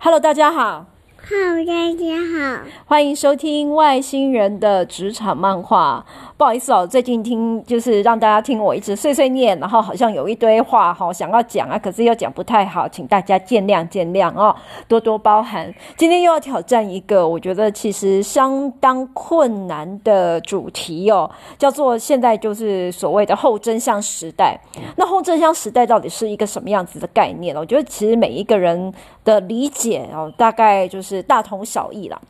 [0.00, 0.97] Hello，大家好。
[1.28, 1.34] 好
[1.66, 2.64] 大家好。
[2.86, 6.02] 欢迎收听外星人的职场漫画。
[6.38, 14.56] 不好意思哦，最近听就是让大家听我一直碎碎念，然后好像有一堆话哈想要讲啊，可是又讲不太好，请大家见谅见谅哦，
[14.86, 15.70] 多多包涵。
[15.98, 24.58] 今天又要挑战一个我觉得其实相当困难的主题哦，叫做现在就是所谓的后真相时代。
[24.96, 27.60] 那后真相时代到底是一个什么样子的概念呢？
[27.60, 32.20] 我觉得其实每一个人的理解哦，大概就是大同小异啦。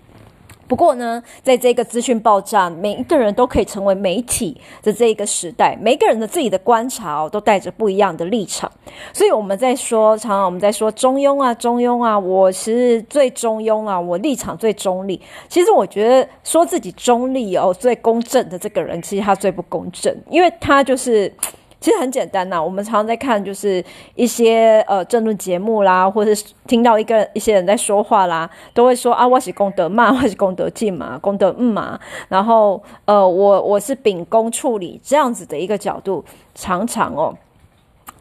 [0.67, 8.71] 不过呢，在这个资讯爆炸，每一个人都可以成为媒体的这一个时代，每个人的自己的观察哦，都带着不一样的立场。
[9.15, 15.19] 所以我们在说，常常我们在说中庸啊，中庸啊，我其实最中庸啊，我立场最中立。
[15.49, 21.33] 其实我觉得说自己中立哦，最公正的这个人，其实他最不公正，因为他就是。
[21.81, 31.99] 其实很简单呐、我们常常在看，就是一些呃政论节目啦，或者是听到一个一些人在说话啦，都会说啊，我是功德嘛， 我是功德进嘛，功德嗯嘛，
[32.29, 37.35] 然后呃，我我是秉公处理这样子的一个角度，常常哦，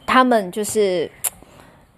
[0.05, 1.09] 他们就是。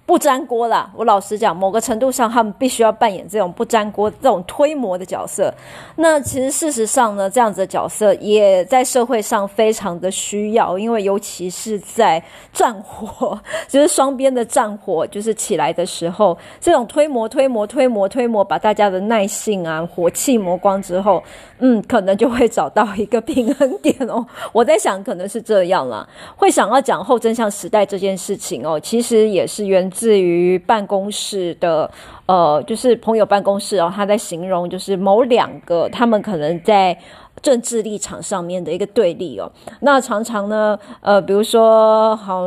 [0.10, 5.54] 不粘锅啦，我老实讲，某个程度上，他们必须要扮演这种不粘锅、这种推磨的角色。
[5.96, 12.20] 那其实事实上呢，这样子的角色也在社会上非常的需要，因为尤其是在
[12.52, 21.22] 战火，就是双边的战火就是起来的时候，这种推磨、推磨、推磨、推磨，把大家的耐性啊、火气磨光之后，
[21.60, 24.26] 嗯，可能就会找到一个平衡点哦。
[24.54, 29.99] 我在想，可能是这样啦，会想要讲后真相时代这件事情哦，其实也是源自。
[30.00, 31.92] 至于办公室的，
[32.26, 36.98] 呃，就是朋友办公室哦，他在形容就是某两个他们可能在
[37.42, 39.52] 政治立场上面的一个对立哦。
[39.82, 42.44] 那常常呢，呃，比如说，好，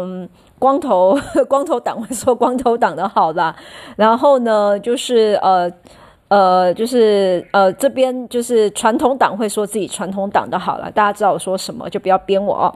[0.58, 3.54] 光头 光头党会说光头党的好啦，
[3.96, 5.70] 然后呢，就是呃
[6.28, 12.74] 呃，就是呃这边就是传统党会说自己传统党的好啦，大家知道我说什么，就不要编我哦。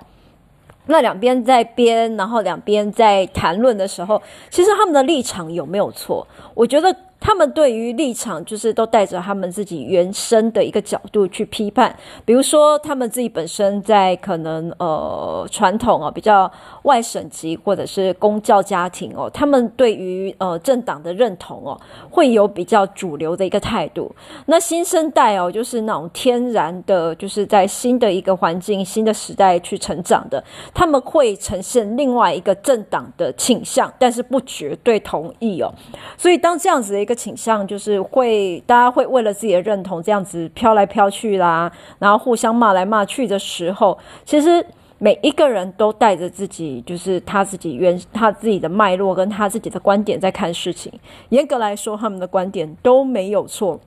[0.86, 6.26] 那两边在编，然后两边在谈论的时候，其实他们的立场有没有错？
[6.54, 6.96] 我觉得。
[7.26, 11.92] 他们对于立场，就是都带着他们自己原生的一个角度去批判。
[12.24, 16.48] 比如说，他们自己本身在可能呃传统哦比较
[16.84, 21.76] 外省籍或者是公教家庭哦，他们对于呃政党的认同哦，
[22.08, 24.14] 会有比较主流的一个态度。
[24.44, 30.42] 那新生代哦，就是那种天然的，就是在新的一个环境、新的时代去成长的，
[30.72, 35.74] 他们会呈现另外一个政党的倾向，但是不绝对同意哦。
[36.16, 44.64] 所以当这样子的一个倾向就是会，大家会为了自己的认同这样子飘来飘去啦，然后互相骂来骂去的时候，其实
[44.98, 50.92] 每一个人都带着自己，就是他自己原他自己的脉络跟他自己的观点在看事情。
[51.30, 53.80] 严格来说，他们的观点都没有错，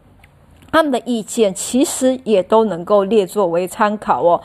[0.72, 4.42] 他们的意见其实也都能够列作为参考哦。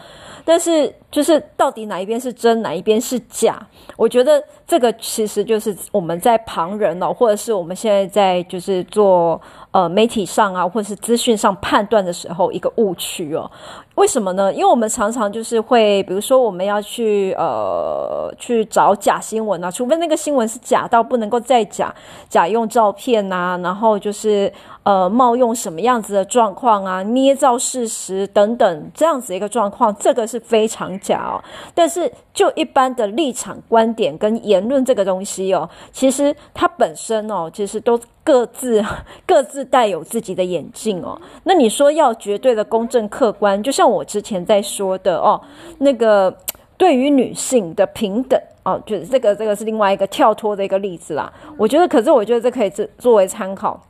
[0.47, 3.65] 但是，就是到底哪一边是真，哪一边是假？
[3.97, 9.41] 我觉得这个其实就是我们在旁人哦，或者是我们现在在就是做
[9.75, 13.51] 呃媒体上啊，或者是资讯上判断的时候一个误区哦。
[13.97, 14.53] 为什么呢？
[14.53, 21.93] 因为我们常常就是会，比如说我们要去呃去找假新闻啊，除非那个新闻是假到不能够再假，
[22.29, 24.53] 假用照片啊，然后就是
[24.84, 31.43] 呃冒用什么样子的状况啊，捏造事实等等这样子一个状况，这个是非常假哦。
[31.75, 38.84] 但是就一般的立场、观点跟言论这个东西哦，其实它本身哦，其实都各自
[39.25, 41.19] 各自带有自己的眼镜哦。
[41.45, 43.95] 那你说要绝对的公正客观，就像。
[43.95, 45.41] 我之前在说的哦，
[45.78, 46.37] 那个
[46.77, 51.33] 对于女性的平等哦，就是这个这个是另外一个跳脱的一个例子啦。
[51.56, 53.81] 我觉得，可是我觉得这可以作作为参考。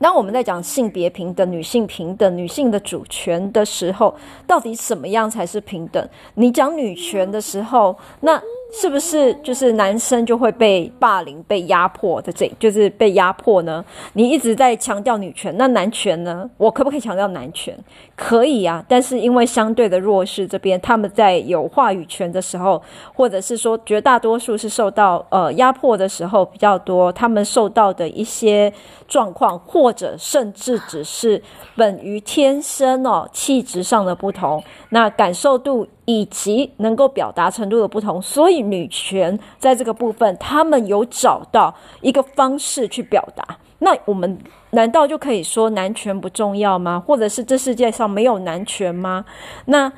[0.00, 4.14] 当我们在讲性别平等、女性平等、女性的主权的时候，
[4.46, 6.08] 到底什么样才是平等？
[6.34, 8.40] 你讲女权的时候，那。
[8.70, 13.82] 是不是就是男生就会被霸凌、被压迫的这，就是被压迫呢？
[14.12, 16.46] 你一直在强调女权，那男权呢？
[16.58, 17.74] 我可不可以强调男权？
[18.14, 22.82] 可以啊，但是因为相对的弱势这边，他们在有话语权的时候，
[23.14, 28.70] 或者是说绝大多数是受到呃压迫的时候比较多，他们受到的一些
[29.08, 31.42] 状况，或者甚至只是
[31.74, 35.88] 本于天生哦气质上的不同，那感受度。
[36.10, 43.44] 以及能够表达程度的不同，所以女权在这个部分，他们有找到一个方式去表达。
[43.80, 44.38] 那我们
[44.70, 46.98] 难道就可以说男权不重要吗？
[47.06, 49.22] 或者是这世界上没有男权吗？
[49.66, 49.92] 那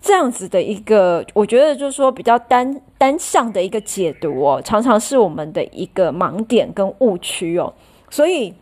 [0.00, 7.70] 这样子的一个，我觉得就是说比较单单向的一个解读哦，常常是我们的一个盲点跟误区哦。
[8.10, 8.52] 所以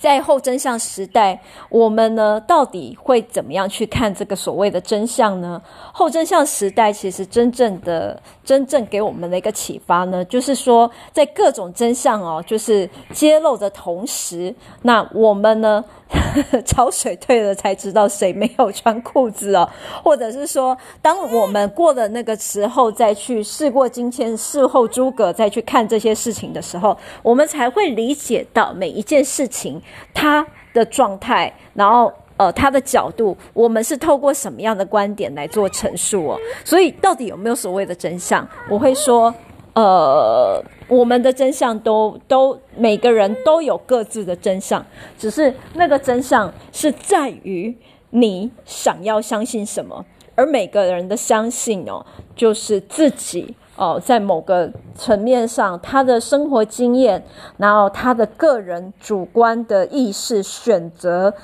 [0.00, 1.40] 在后真相时代，
[1.70, 5.62] 我们呢到底会怎么样去看这个所谓的真相呢？
[5.92, 15.82] 后真相时代其实真正的、真正给我们的一个启发呢，就是说，在各种真相哦，就是揭露的同时，那我们呢，
[16.64, 19.68] 潮水退了才知道谁没有穿裤子哦，
[20.02, 29.80] 或者是说，当我们过了那个时候再去事过境迁、事后诸葛再去看这些事情的时候，我们才会理解到每一件事情
[30.12, 36.38] 它的状态，然后呃它的角度，我们是透过什么样的观点来做陈述哦。
[36.64, 38.46] 所以到底有没有所谓的真相？
[38.70, 39.34] 我会说。
[39.74, 40.62] 呃，
[40.94, 44.84] 我们的真相都都每个人都有各自的真相，
[45.18, 47.76] 只是那个真相是在于
[48.10, 50.04] 你想要相信什么，
[50.34, 52.04] 而每个人的相信哦，
[52.36, 57.24] 就是自己哦，在某个层面上他的生活经验，
[57.56, 61.34] 然后他的个人主观的意识选择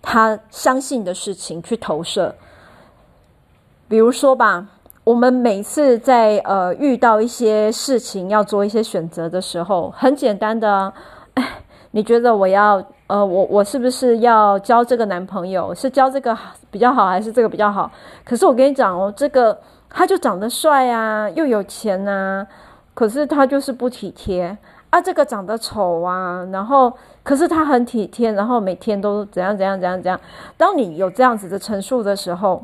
[0.00, 2.34] 他相信的事情去投射，
[3.88, 4.68] 比如说吧。
[5.08, 10.92] 我们每次在呃遇到一些事情要做一些选择的时候，很简单的，
[11.32, 11.42] 哎，
[11.92, 12.74] 你觉得我要
[13.06, 15.74] 呃我我是不是要交这个男朋友？
[15.74, 16.36] 是交这个
[16.70, 17.90] 比较好，还是这个比较好？
[18.22, 19.58] 可是我跟你讲哦，这个
[19.88, 22.46] 他就长得帅啊，又有钱啊，
[22.92, 24.54] 可是他就是不体贴
[24.90, 25.00] 啊。
[25.00, 30.20] 这个长得丑啊，然后可是他很体贴，然后每天都怎样怎样怎样怎样。
[30.58, 32.62] 当你有这样子的陈述的时候。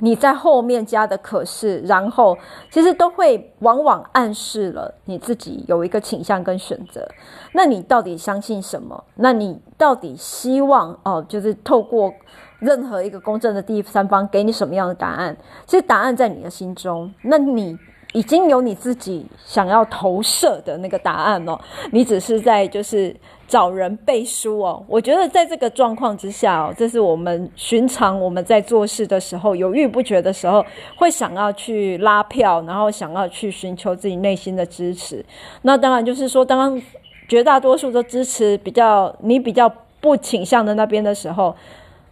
[0.00, 2.36] 你在后面加的可是，然后
[2.70, 7.06] 其实都会往往暗示了你自己有一个倾向跟选择。
[7.52, 9.02] 那你到底相信什么？
[9.14, 12.12] 那你到底希望哦，就是透过
[12.58, 15.36] 任何一个公正的第三方给你什么样的答案？
[15.66, 17.12] 其实答案在你的心中。
[17.22, 17.78] 那你。
[18.12, 21.58] 已经有你自己想要投射的那个答案哦，
[21.90, 23.14] 你只是在就是
[23.48, 24.84] 找人背书哦。
[24.88, 30.64] 我觉得在这个状况之下哦，这是我们寻常我们在做事的时候犹豫不决的时候，
[30.96, 35.24] 会想要去拉票，然后想要去寻求自己内心的支持。
[35.62, 36.80] 那当然就是说，当
[37.28, 41.54] 绝大多数都支持比较你比较不倾向的那边的时候，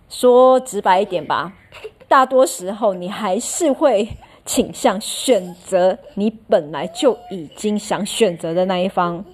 [0.08, 1.52] 说直白一点吧，
[2.08, 4.08] 大多时候你还是会。
[4.46, 9.24] 倾向选择你本来就已经想选择的那一方，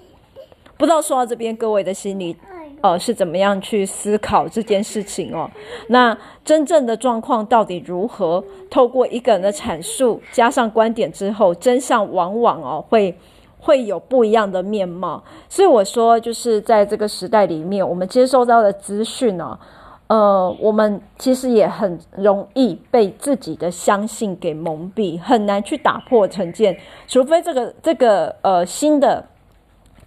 [0.81, 2.35] 不知道说到这边，各位的心里，
[2.81, 5.47] 呃，是怎么样去思考这件事情哦？
[5.89, 8.43] 那真正的状况到底如何？
[8.71, 13.15] 透过一个人的阐述加上观点之后，真相往往哦会
[13.59, 15.23] 会有不一样的面貌。
[15.51, 19.59] 所以我说，就是在这个时代里面，我们接收到的资讯呢。
[20.07, 26.75] 呃，我们其实也很容易被自己的相信给蒙蔽，很难去打破成见，
[27.07, 29.25] 除非这个这个呃新的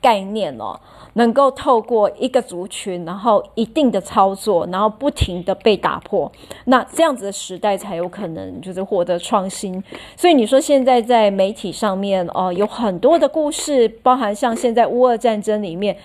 [0.03, 0.77] 概念哦，
[1.13, 6.29] 能够透过一个族群，然后一定的操作，然后不停的被打破，
[6.65, 9.81] 那这样子的时代才有可能就是获得创新。
[10.17, 15.95] 所以你说现在在媒体上面哦，有很多的故事，包含像现在乌俄战争里面。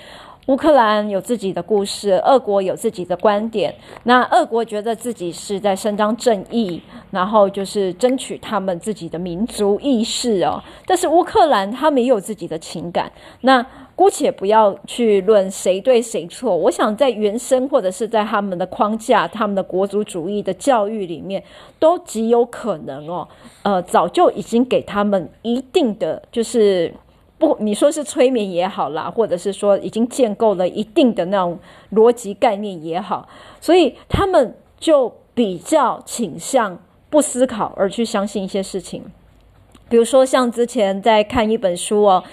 [0.48, 3.74] 乌克兰有自己的故事，俄国有自己的观点。
[4.04, 6.80] 那俄国觉得自己是在伸张正义，
[7.10, 10.58] 然后就是争取他们自己的民族意识哦。
[10.86, 13.12] 但是乌克兰他们也有自己的情感。
[13.42, 13.62] 那
[13.98, 21.42] 姑且不要去论谁对谁错，我想在原生或者是在他们的框架、他们的国族主义的教育里面，
[21.80, 23.26] 都极有可能哦。
[23.64, 26.94] 呃，早就已经给他们一定的就是。
[27.40, 31.56] 不，你说是催眠也好啦，或者是说已经建构了一定的那种
[31.92, 33.28] 逻辑概念也好，
[33.60, 36.76] 所以他们就比较倾向
[37.08, 39.04] 不思考而去相信一些事情。
[39.88, 42.24] 比如说，像之前在看一本书哦，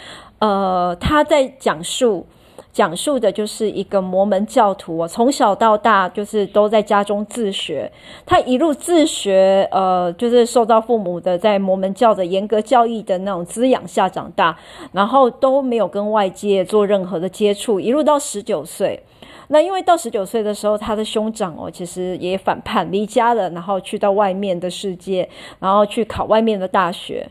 [0.45, 2.25] 呃，他在讲述。
[2.71, 7.89] 讲述的就是一个摩门教徒啊，从小到大就是都在家中自学，
[8.25, 14.53] 他一路自学，呃，就是受到父母的在摩门教的严格教义的那种滋养下长大，
[14.91, 19.01] 然后都没有跟外界做任何的接触，一路到十九岁。
[19.47, 25.29] 那因为到十九岁的时候，他的兄长哦，其实也反叛离家了，然后去到外面的世界，
[25.61, 27.25] 然后去考外面的大学。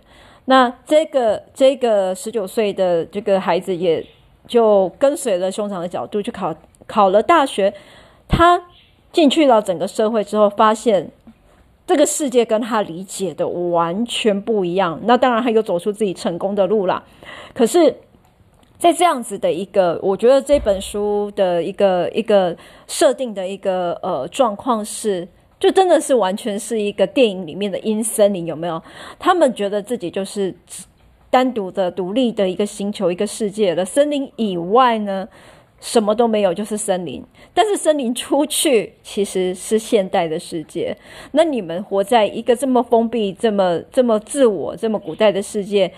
[0.46, 4.04] 那这个这个十九岁的这个孩子也。
[4.46, 6.54] 就跟随了兄长的角度去考
[6.86, 7.72] 考了大学，
[8.28, 8.62] 他
[9.10, 11.10] 进去了整个社会之后，发现
[11.86, 15.00] 这个世界跟他理解的完全不一样。
[15.04, 17.02] 那当然，他有走出自己成功的路啦。
[17.54, 17.96] 可是，
[18.78, 22.54] 在这样子的一个，我觉得这本书的一个一个
[22.86, 25.26] 设定的一个呃状况是，
[25.64, 28.82] 就真的是完全是一个电影里面的阴森林，有没有？
[29.18, 30.54] 他们觉得自己就是。
[31.30, 35.28] 单独的、独立的一个星球、一个世界的森林以外呢，
[35.80, 37.24] 什么都没有，就是森林。
[37.52, 40.96] 但是森林出去其实是现代的世界。
[41.32, 45.92] 那你们活在一个这么封闭、这么这么自我、这么古代的世界，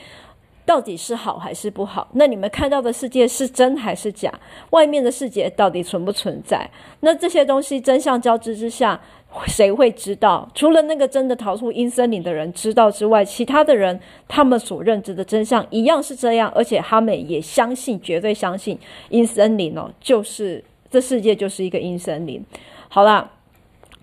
[0.66, 2.08] 到底是好还是不好？
[2.12, 4.30] 那你们看到的世界是真还是假？
[4.70, 6.68] 外面的世界到底存不存在？
[7.00, 9.00] 那这些东西真相交织之下，
[9.46, 10.48] 谁会知道？
[10.54, 18.76] 除了那个真的逃出阴森林的人知道之外，其他的人他们所认知的真相一样是这样，而且他们也相信，绝对相信
[19.10, 22.44] 阴森林哦，就是这世界就是一个阴森林。
[22.88, 23.30] 好啦，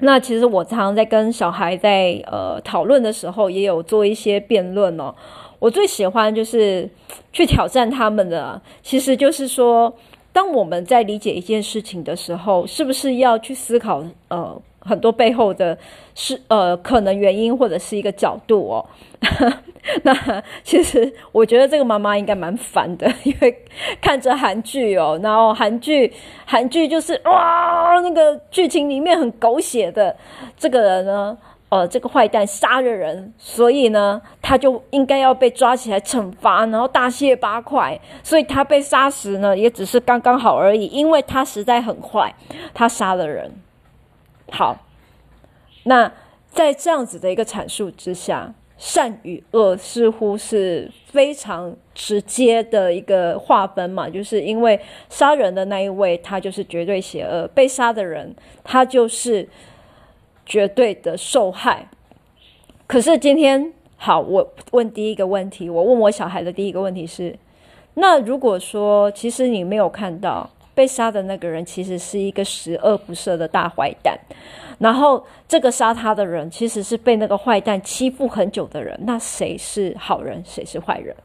[0.05, 5.15] 那其实我常常在跟小孩在呃讨论的时候，也有做一些辩论哦。
[5.59, 6.89] 我最喜欢就是
[7.31, 9.93] 去挑战他们的，其实就是说，
[10.33, 15.77] 当我们在理解一件事情的时候，是不是要去思考呃很多背后的
[16.13, 18.85] 是呃可能原因或者是一个角度哦？
[20.03, 23.65] 那其实我觉得这个妈妈应该蛮烦的，因为
[24.01, 26.11] 看着韩剧哦，然后韩剧
[26.45, 30.15] 韩剧就是哇那个剧情里面很狗血的
[30.57, 31.37] 这个人呢。
[31.69, 37.99] 呃，这个坏蛋杀了人，所以呢，他就应该要被抓起来惩罚，然后大卸八块。
[38.21, 42.31] 所以他被杀死呢，也只是刚刚好而已，因为他实在很坏，
[42.75, 43.51] 他杀了人。
[44.53, 44.85] 好，
[45.85, 46.11] 那
[46.51, 54.79] 在这样子的一个阐述之下，善与恶似乎是非常直接的一个划分嘛，就是因为
[55.09, 59.49] 杀人的那一位，他就是绝对邪恶；被杀的人，他就是。
[60.45, 61.87] 绝对的受害。
[62.85, 67.33] 可是今天，好，我问第一个问题，我问我小孩的第一个问题是：
[67.93, 74.17] 那如果说，其实你没有看到被杀的那个人，其实是一个十恶不赦的大坏蛋，
[74.79, 81.15] 然后这个杀他的人，其实是被那个坏蛋欺负很久的人，那谁是好人，谁是坏人？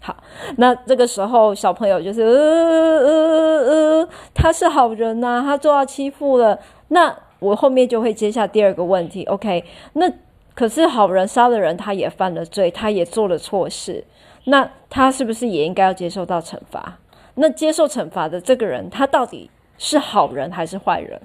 [0.00, 0.16] 好，
[0.56, 6.58] 那这个时候小朋友就是呃呃呃，他是好人呐、啊，他受到欺负了。
[6.88, 9.64] 那我后面就会接下第二个问题，OK？
[9.92, 10.10] 那
[10.54, 14.04] 可是好人杀了人，他也犯了罪，他也做了错事，
[14.44, 16.98] 那他是不是也应该要接受到惩罚？
[17.34, 21.20] 那接受惩罚的这个人，他到底是好人还是坏人？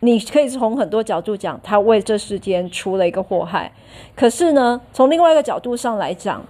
[0.00, 3.72] 你可以从很多角度讲，他为这世间出了一个祸害。
[4.14, 6.44] 可是呢，从另外一个角度上来讲，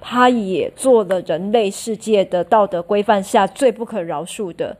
[0.00, 4.76] 他也做了人类世界的道德规范下最不可饶恕的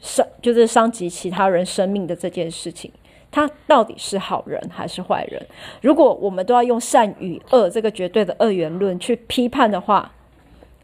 [0.00, 2.90] 伤，就是伤及其他人生命的这件事情。
[3.30, 5.44] 他到底是好人还是坏人？
[5.80, 10.12] 如果我们都要用善与恶这个绝对的二元论去批判的话，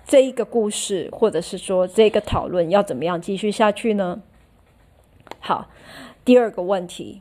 [0.07, 4.21] 这一个故事或者是说这个讨论要怎么样继续下去呢？
[5.41, 5.69] 好。
[6.25, 7.21] 第二个问题，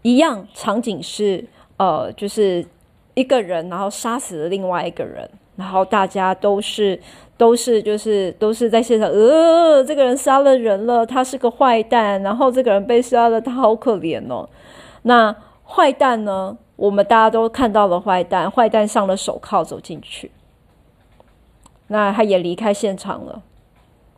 [0.00, 1.44] 一样场景是，
[1.76, 2.64] 呃，就是
[3.12, 6.98] 一个人，然后杀死了另外一个人，然后大家都是
[7.36, 14.48] 都是就是都是在现场，呃，这个人杀了人了，他是个坏蛋，然后这个人被杀了，他好可怜哦。
[15.02, 16.56] 那坏蛋呢？
[16.76, 20.30] 我们大家都看到了坏蛋，坏蛋上了手铐走进去，
[21.88, 23.42] 那他也离开现场了。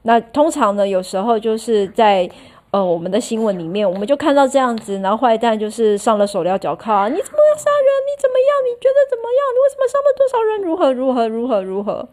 [0.02, 2.30] 那通常呢，有时候就是在。
[2.74, 7.86] 呃，我们的新闻里面，我们就看到这样子，然后坏蛋就是上了手镣脚铐，你怎么要杀人？
[8.02, 8.50] 你怎么样？
[8.66, 9.40] 你觉得怎么样？
[9.54, 10.60] 你为什么伤了多少人？
[10.60, 12.08] 如何如何如何如何？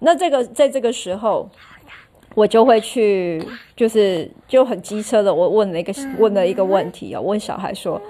[0.00, 1.48] 那这个在这个时候，
[2.34, 3.46] 我就会去，
[3.76, 8.02] 就是就很机车的，我问了一个问了一个问题啊，问小孩说，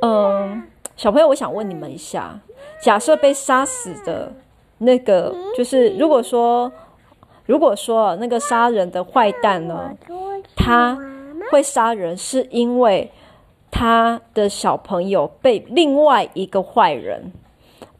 [0.00, 0.62] 嗯，
[0.96, 2.40] 小朋友，我想问你们一下，
[2.80, 4.32] 假设被杀死的
[4.78, 6.72] 那个，就是如果说，
[7.44, 9.94] 如果说那个杀人的坏蛋呢？
[10.54, 10.98] 他
[11.50, 13.10] 会杀人，是因为
[13.70, 17.32] 他的小朋友被另外一个坏人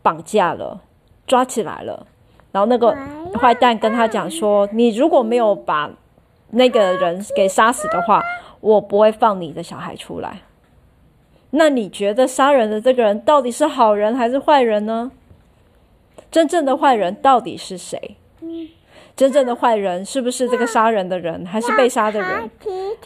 [0.02, 0.80] 绑架了，
[1.26, 2.06] 抓起来了。
[2.52, 2.96] 然后那个
[3.38, 5.90] 坏蛋跟他讲说：“你如果没有把
[6.50, 8.22] 那个人给杀死的话，
[8.60, 10.42] 我不会放你的小孩出来。”
[11.50, 15.10] 那你觉得杀人的这个人到底是好人还是坏人呢？
[16.30, 18.16] 真正的坏人到底是谁？
[19.16, 22.50] 真正的坏人是不是这个杀人的人，还是被杀的人，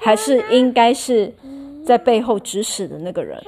[0.01, 1.33] 还是应该是
[1.85, 3.39] 在背后指使的那个人？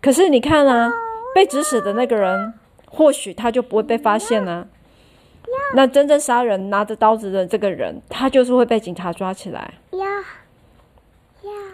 [0.00, 0.92] 可是你看啊，
[1.34, 2.54] 被指使的那个人，
[2.88, 4.66] 或许他就不会被发现呢。
[5.74, 9.74] 那真正杀人拿着刀子的这个人，他就是会被警察抓起来。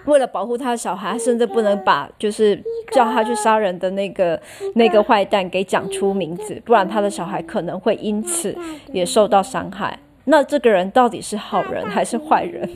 [0.07, 4.41] 为了保护他的小孩，甚至不能把就是叫他去杀人的那个
[4.75, 8.57] 那个坏蛋给讲出名字，不然他的小孩可能会因此
[8.93, 9.99] 也受到伤害。
[10.25, 12.69] 那这个人到底是好人还是坏人？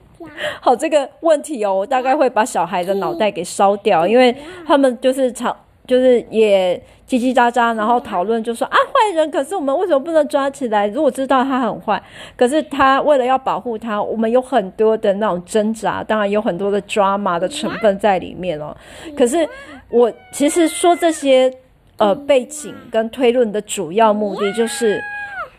[0.60, 4.34] 好，这个问题哦，我大概会把小孩的脑袋给烧掉，因为
[4.66, 5.54] 他们就是常
[5.86, 6.80] 就是也
[7.10, 10.86] 叽叽喳喳，然后讨论就说啊，坏人，可是我们为什么不能抓起来？
[10.86, 12.00] 如果知道他很坏，
[12.36, 18.76] 可是他为了要保护他，我们有很多的那种挣扎，当然有很多的 drama 的成分在里面哦。
[19.16, 19.48] 可是
[19.88, 21.52] 我其实说这些
[21.96, 25.02] 呃背景跟推论的主要目的就是。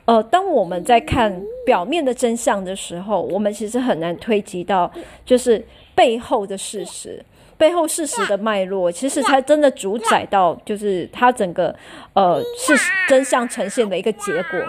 [0.05, 1.31] 呃，当我们在看
[1.63, 4.91] 表面的真相的时候，我们其实很难推及到
[5.23, 5.63] 就是
[5.95, 7.23] 背后的事实，
[7.61, 11.75] 背后事实的脉络，其实才真的主宰到就是它整个
[12.13, 14.59] 呃事实真相呈现的一个结果。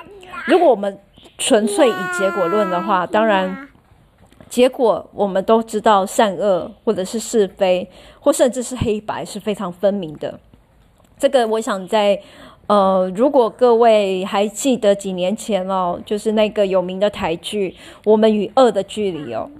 [0.47, 0.99] 如果我们
[1.39, 3.67] 纯粹以结果论的话，当然
[4.51, 7.89] 结果我们都知道善恶或者是是非，
[8.21, 10.39] 或甚至是黑白是非常分明的。
[11.19, 12.21] 这个我想在。
[12.69, 17.71] 呃，如果各位还记得几年前哦，就是那个有名的台剧
[18.05, 19.51] 《我们与恶的距离》哦，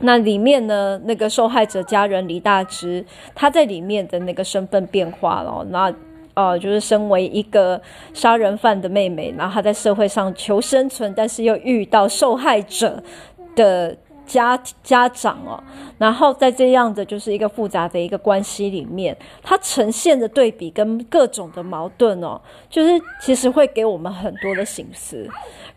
[0.00, 5.92] 那里面呢，那个受害者家人李大芝，他在里面的那个身份变化了，那
[6.34, 7.80] 呃，就是身为一个
[8.12, 13.02] 杀人犯的妹妹，然后她在社会上求生存，但是又遇到受害者
[13.54, 13.96] 的。
[14.26, 15.62] 家家长哦，
[15.98, 25.24] 然后在这样的就是一个复杂的一个关系里面，它呈现的对比跟各种的矛盾哦，就是其实会给我们很多的醒思。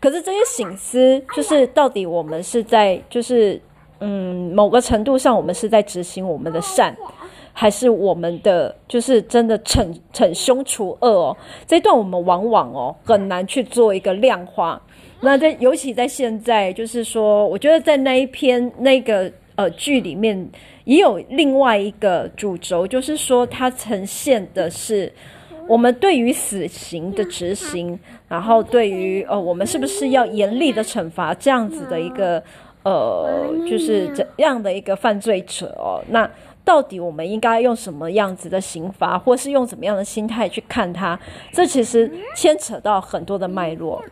[0.00, 3.60] 可是这些醒思，就是到底我们是在就是
[4.00, 6.96] 嗯某个程度上，我们是在执行我们的善，
[7.52, 11.36] 还是我们的就是真的惩惩凶除恶哦？
[11.66, 14.80] 这段我们往往哦很难去做一个量化。
[15.22, 20.48] 那在尤其在现在，就是说，我觉得在那一篇那个呃剧里面，
[20.84, 25.12] 也有另外一个主轴，就是说它呈现的是
[25.68, 32.42] 我们对于死刑的执行，然后对于呃我们是不是要严厉的惩罚这样子的一个
[32.82, 36.02] 呃就是怎样的一个犯罪者哦？
[36.08, 36.28] 那
[36.64, 41.18] 到底我们应该用什么样子的刑罚，或是用怎么样的心态去看他？
[41.52, 44.02] 这其实牵扯到很多的脉络。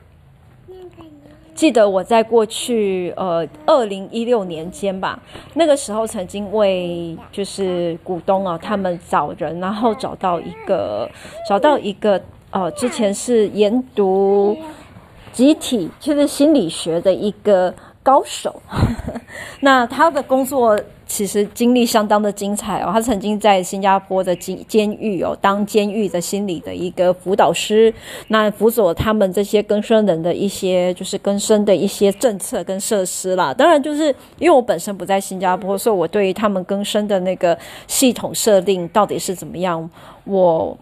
[1.54, 5.20] 记得我在过去呃二零一六年间吧，
[5.54, 11.10] 那个时候曾经为就是股东啊他们找人，然后找到一个
[11.48, 14.56] 找到一个呃之前是研读
[15.32, 17.74] 集体就是心理学的一个
[18.08, 18.62] 高手，
[19.60, 20.80] 那他的工作。
[21.10, 27.92] 其实经历相当的精彩哦，他曾经在新加坡的监监狱哦当监狱的心理的一个辅导师，
[28.28, 33.54] 那辅佐他们这些更生人的一些就是更生的一些政策跟设施啦。
[33.54, 39.88] 当然，就是因为我本身不在新加坡，所以我对于他们更生的那个系统设定到底是怎么样，
[40.24, 40.76] 我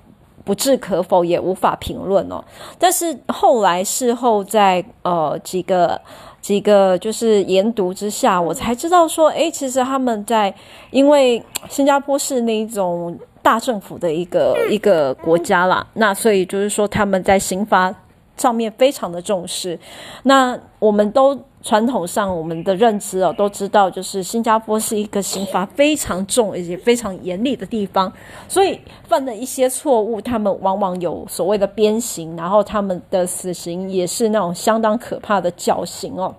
[0.45, 2.45] 不置可否，也无法评论哦。
[2.81, 6.01] 但是后来事后在呃几个。
[6.47, 10.55] 几个就是研读之下，我才知道说，诶，其实他们在，
[10.93, 17.93] 因为新加坡是那一种大政府的一个一个国家啦，那所以就是说他们在刑罚
[18.37, 19.77] 上面非常的重视。
[20.23, 28.11] 那我们都传统上我们的认知哦，都知道就是新加坡是一个刑罚非常重而且非常严厉的地方，
[28.47, 36.33] 所以犯了一些错误，他们往往有所谓的鞭刑，然后他们的死刑也是那种相当可怕的绞刑哦。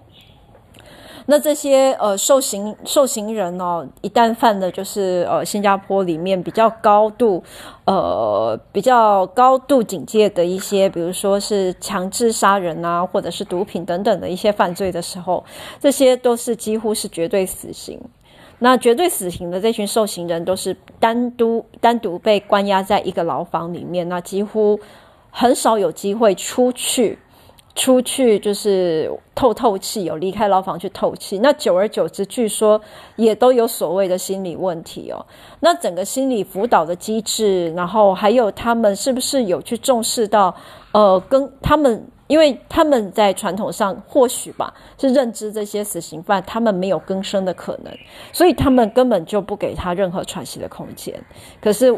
[1.30, 7.44] 那这些呃受刑受刑人哦，一旦犯的就是呃新加坡里面比较高度
[7.84, 15.44] 呃比较高度警戒的一些，比如说是强制杀人啊，或者是毒品等等的一些犯罪的时候，
[15.82, 18.00] 这些都是几乎是绝对死刑。
[18.60, 24.80] 那绝对死刑的这群受刑人都是单独单独被关押在一个牢房里面，那几乎
[25.30, 27.20] 很少有机会出去。
[27.78, 31.38] 出去就是透透气，有离开牢房去透气。
[31.38, 32.82] 那久而久之，据说
[33.16, 35.24] 也都有所谓的心理问题哦。
[35.60, 40.54] 那整个心理辅导的机制，然后还有他们是不是有去重视到，
[40.92, 47.94] 呃，跟他们，因为他们在传统上或许吧，是认知这些死刑犯他们没有更生的可能，
[48.34, 51.14] 所以他们根本就不给他任何喘息的空间。
[51.62, 51.96] 可是。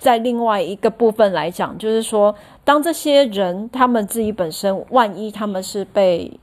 [0.00, 2.34] 在另外一个部分来讲，就是说，
[2.64, 6.40] 当这些人他们自己本身，万一他们是被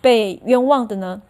[0.00, 1.22] 被冤枉的呢？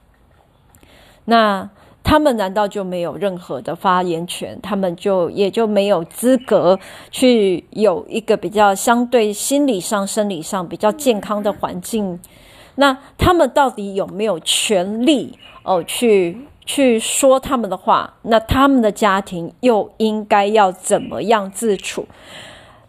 [1.26, 1.68] 那
[2.02, 4.58] 他们难道就没有任何的发言权？
[4.62, 12.18] 他们就也就没有资格去有一个比较相对心理上、生理上比较健康的环境？
[12.76, 16.38] 那他们到底有没有权利哦去？
[16.72, 22.06] 去说他们的话，那他们的家庭又应该要怎么样自处？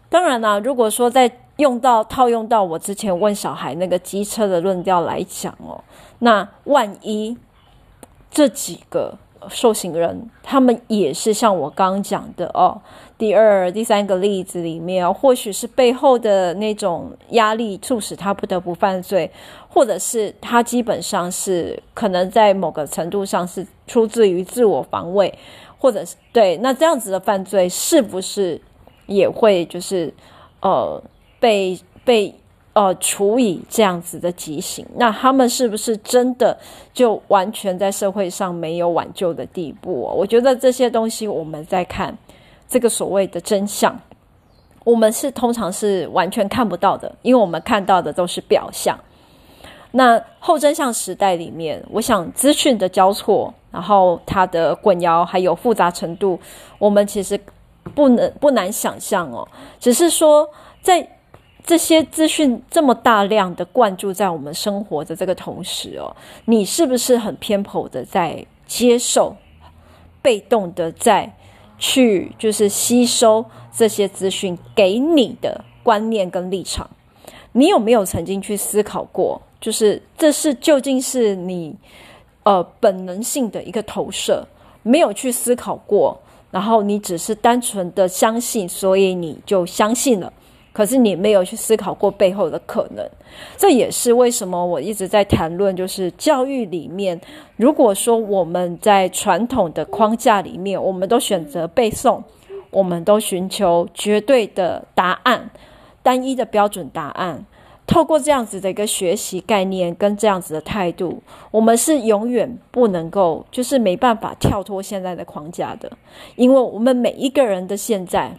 [0.08, 5.82] 当然啦，如果说在用到套用到我之前问小孩那个机车的论调来讲哦，
[6.20, 7.36] 那万一
[8.30, 9.18] 这几个
[9.48, 12.80] 受刑人，他们也是像我刚刚讲的哦，
[13.16, 19.30] 第二、第三个例子里面，或许是背后的那种压力促使他不得不犯罪，
[19.68, 25.32] 或者是他基本上是可能在某个程度上是出自于自我防卫，
[25.78, 28.60] 或者是对，那这样子的犯罪是不是
[29.06, 30.12] 也会就是
[30.60, 31.02] 呃
[31.38, 32.34] 被被。
[32.74, 36.58] 呃，处以这样子的极刑，那他们是不是真的
[36.94, 40.14] 就完全在社会上没有挽救的地步哦？
[40.16, 42.16] 我觉得这些东西我们在看
[42.66, 43.94] 这个所谓的真相，
[44.84, 48.98] 我们是通常是完全看不到的，因为我们看到的都是表象。
[49.90, 56.40] 那后真相时代里面，我想资讯的交错，然后它的滚摇还有复杂程度，
[56.78, 57.38] 我们其实
[57.94, 59.46] 不能不难想象哦。
[59.78, 60.48] 只是说
[60.80, 61.06] 在。
[61.64, 69.36] 这些资讯这么大量的灌注在我们生活的这个同时哦，你是不是很偏颇的在接受，
[70.20, 71.32] 被动的在
[71.78, 76.88] 去就是吸收这些资讯给你的观念跟立场？
[77.52, 79.40] 你有没有曾经去思考过？
[79.60, 81.72] 就是这是究竟是你
[82.42, 84.44] 呃本能性的一个投射，
[84.82, 86.20] 没有去思考过，
[86.50, 90.32] 然后你只是单纯的相信，所以你就相信了。
[90.72, 93.06] 可是你没有去思考过背后的可能，
[93.58, 97.20] 这也是为什么我一直在谈论，就是教育里面，
[97.56, 102.22] 如果说我们在传统的框架里面，我们都选择背诵，
[102.70, 105.50] 我们都寻求绝对的答案、
[106.02, 107.44] 单一的标准答案，
[107.86, 115.92] 透过这样子的一个学习概念跟这样子的态度，我们是永远不能够，就是没办法跳脱现在的框架的，
[116.36, 118.34] 因为我们每一个人的现在。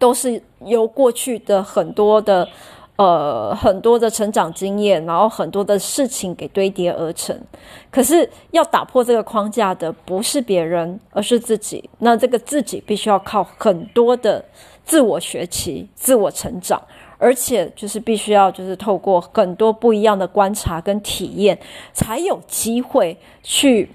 [0.00, 2.48] 都是由过去的很多的，
[2.96, 7.38] 呃，很多的成长经验，然后很多的事情给堆叠而成。
[7.90, 11.88] 可是要打破这个框架的不是别人，而是自己。
[11.98, 14.42] 那这个自己必须要靠很多的
[14.86, 16.80] 自我学习、自我成长，
[17.18, 21.58] 而且就是必须要就是透过很多不一样的观察跟体验，
[21.92, 23.90] 才有机会去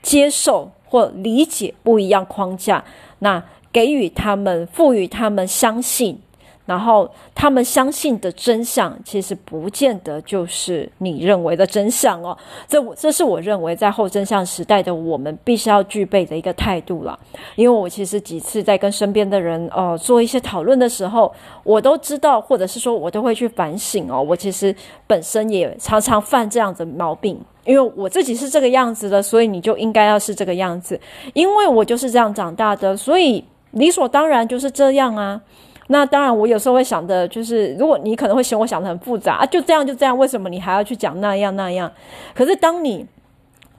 [0.00, 2.82] 接受或理解不一样框架。
[3.18, 3.44] 那。
[3.72, 6.18] 给予他们，赋予他们相信，
[6.66, 12.36] 然后他们相信的真相，其实不见得就是你认为的真相哦。
[12.68, 17.18] 这这是我认为在后真相时代的我们必须要具备的一个态度了。
[17.56, 21.32] 因为我其实几次在跟身边的人呃做一些讨论的时候，
[21.64, 24.22] 我都知道，或者是说我都会去反省哦。
[24.22, 24.74] 我其实
[25.06, 31.00] 本身也常常犯这样子毛病，因为我自己是这个样子的，所以你就应该要是这个样子，
[31.34, 33.44] 因为我就是这样长大的，所以。
[33.72, 35.40] 理所当然就是这样啊，
[35.88, 41.90] 那当然我有时候会想的，就是如果你可能会嫌我想的很复杂啊，就这样就这样，为什么你还要去讲那样那样？
[42.34, 43.06] 可是当你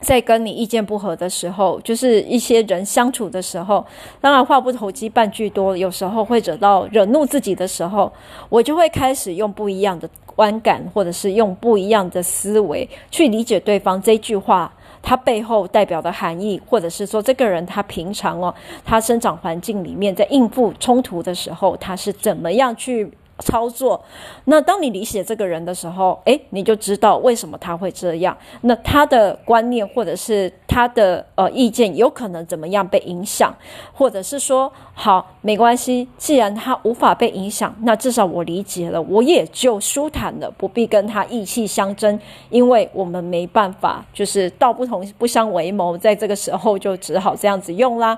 [0.00, 3.84] 在跟你意见不合的时候，就是一些人相处的时候，
[4.20, 8.12] 当然话不投机半句多，有时候会惹到惹怒自己的时候，
[8.48, 14.70] 我就会开始用不一样的观感，或者是用不一样的思维去理解对方这句话。
[15.04, 18.52] 他背后代表的含义，或者是说这个人他平常哦，
[18.84, 24.00] 他生长环境里面在应付冲突的时候，他是怎么样去操作，
[24.44, 28.36] 那当你理解这个人的时候，诶，你就知道为什么他会这样。
[28.60, 33.52] 那他的观念或者是他的呃意见，有可能怎么样被影响，
[33.92, 42.18] 或者是说，好，没关系，既然他无法被影响，那至少我理解了，我也就舒坦了，不必跟他意气相争，
[42.50, 48.16] 因为我们没办法，就是道不同不相为谋，在这个时候就只好这样子用啦。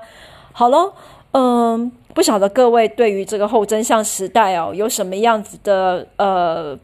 [0.51, 0.93] 好喽。
[1.33, 6.75] 嗯，不晓得各位对于这个后真相时代哦，有什么样子的呃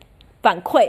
[0.43, 0.87] 反馈？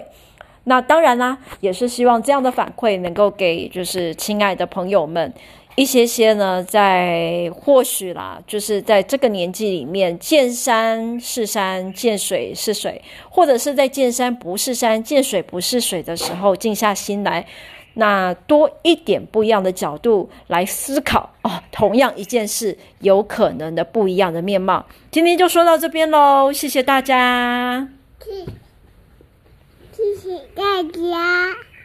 [0.64, 5.32] 那当然啦，也是希望这样的反馈能够给就是亲爱的朋友们
[5.76, 17.46] 一些些呢，在或许啦，就是在这个年纪里面，见山是山，见水是水，或者是在见山不是山，见水不是水的时候，静下心来。
[17.94, 24.86] 那多一点不一样的角度来思考哦，同样一件事有可能的不一样的面貌。
[25.10, 27.88] 今天就说到这边喽，谢谢大家。
[29.92, 31.73] 谢谢大家。